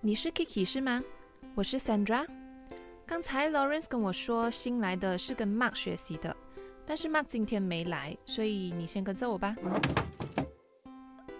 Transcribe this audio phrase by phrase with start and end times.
[0.00, 1.02] 你是 Kiki 是吗？
[1.56, 2.24] 我是 Sandra。
[3.04, 6.34] 刚才 Lawrence 跟我说新来的是跟 Mark 学习的，
[6.86, 9.56] 但是 Mark 今天没来，所以你先跟着我吧。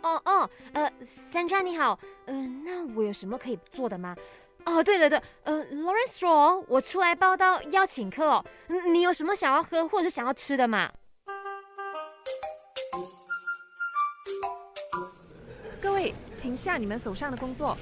[0.02, 0.92] 哦哦，呃
[1.32, 1.96] ，Sandra 你好，
[2.26, 4.16] 嗯，那我有什么可以做的吗？
[4.64, 8.44] 哦，对对对，呃，Lawrence 说我出来报道要请客哦，
[8.90, 10.90] 你有什么想要喝或者是想要吃的吗？
[15.80, 17.76] 各位，停下你们手上的工作。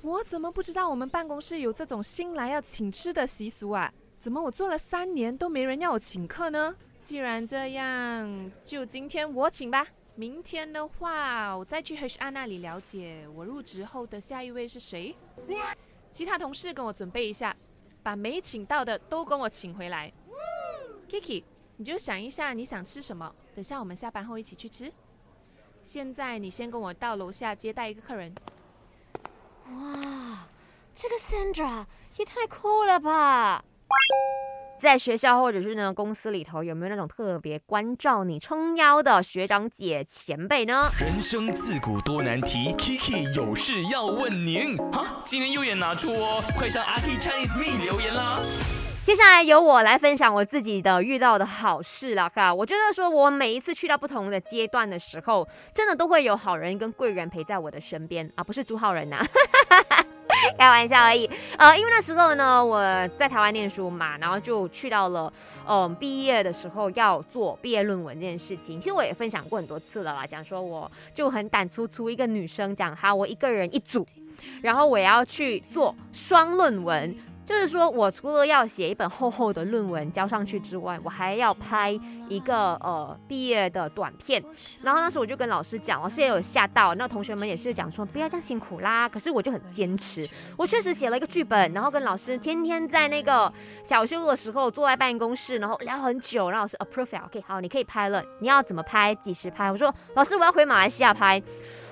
[0.00, 3.92] 我怎么不知道我们办公室有这种新来要请吃的习俗啊？
[4.20, 6.74] 怎么我做了三年都没人要我请客呢？
[7.02, 9.86] 既然这样，就今天我请吧。
[10.14, 15.14] 明天的话，我再去 HR 那里了解我入职后的下一位是谁。
[16.10, 17.56] 其他同事跟我准备一下，
[18.02, 20.12] 把没请到的都跟我请回来。
[21.08, 21.44] Kiki，
[21.76, 24.92] 你就想一下你想吃什么，等下我们下班后一起去吃。
[25.84, 28.32] 现在你先跟我到楼下接待一个客人。
[29.70, 30.46] 哇，
[30.94, 31.84] 这个 Sandra
[32.16, 33.62] 也太酷了吧！
[34.80, 40.88] 在学校或者是呢公司里头，有没有那种特别关照你、撑腰的学长姐前辈呢？
[41.00, 44.76] 人生自古多难题，Kiki 有事要问您。
[44.92, 46.42] 哈，今天又演哪出哦？
[46.56, 48.38] 快上阿 K Chinese Me 留言啦！
[49.04, 52.52] 接下来由我来分享我自己的遇到的好事了哈。
[52.52, 59.18] 我觉得说我每一次去到不同的阶段的时候，真的都会有好人跟贵人陪在我的身边啊，不是朱浩人呐，
[60.58, 61.28] 开玩笑而已。
[61.56, 62.80] 呃，因为那时候呢，我
[63.18, 65.32] 在台湾念书嘛，然后就去到了，
[65.68, 68.80] 嗯，毕业的时候要做毕业论文这件事情。
[68.80, 74.06] 其实我也分享过很多次了啦，讲说我就很胆粗粗一个女生，讲哈，我一个人一组，
[74.62, 77.14] 然后我要去做双论文。
[77.48, 84.44] 就是说，我除了要写一本厚厚的论文交上去之外，我还要拍一个呃毕业的短片。
[84.82, 89.08] 然后那时我就跟老师讲，老师也有吓到，那同学们也是讲说不要这样辛苦啦。
[89.08, 93.50] 可是我就很坚持，我确实写了一个剧本，然后跟老师天天在那个
[93.82, 98.22] 小休的时候坐在办公室，然后聊很久，让老师 approve，OK，好，你可以拍了。
[98.40, 99.14] 你要怎么拍？
[99.14, 99.72] 几时拍？
[99.72, 101.42] 我说老师，我要回马来西亚拍。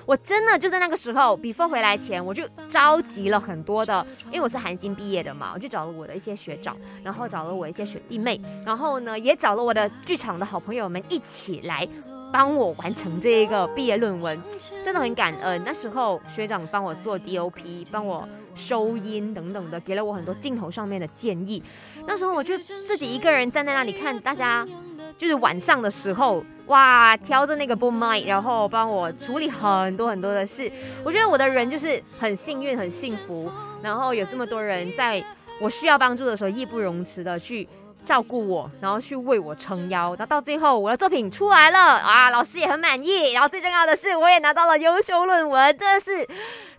[0.07, 11.85] 我真的就在那个时候，before 回来前，我就召集了很多的，因为我是韩星毕业的嘛，我就找了我的一些学长，然后找了我一些学弟妹，然后呢，也找了我的剧场的好朋友们一起来
[12.31, 14.41] 帮我完成这一个毕业论文，
[14.81, 15.61] 真的很感恩。
[15.65, 18.25] 那时候学长帮我做 DOP，帮我
[18.55, 21.61] 收音等等的，给了我很多镜头上面的建议。
[22.07, 24.65] 那时候我就自己一个人站在那里看大家。
[25.17, 30.71] 就是晚上的时候，哇，挑着那个 boom mic，然后帮我处理很多很多的事。
[31.03, 33.51] 我觉得我的人就是很幸运、很幸福，
[33.81, 35.23] 然后有这么多人在
[35.59, 37.67] 我需要帮助的时候义不容辞的去
[38.03, 40.15] 照顾我，然后去为我撑腰。
[40.19, 43.31] 那到最后我的作品出来了啊，老师也很满意。
[43.31, 46.27] 然后最重要的是，我也拿到了优秀论文，这是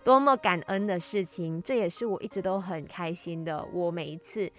[0.03, 1.61] 多么感恩的事情！
[1.61, 3.65] 这也是我一直都很开心的。
[3.73, 4.49] 我每一次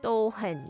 [0.00, 0.64] 都很。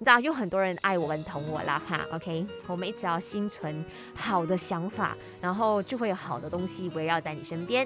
[0.00, 7.76] 你知道有很多人爱我们疼我啦哈，OK，我们一直要心存好的想法，然后就会有好的东西围绕在你身边。